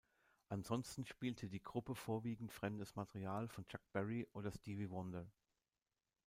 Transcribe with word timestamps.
Ansonsten 0.49 1.05
spielte 1.05 1.47
die 1.47 1.61
Gruppe 1.61 1.93
vorwiegend 1.93 2.51
fremdes 2.51 2.95
Material 2.95 3.47
von 3.47 3.67
Chuck 3.67 3.81
Berry 3.91 4.27
oder 4.33 4.51
Stevie 4.51 4.89
Wonder. 4.89 5.27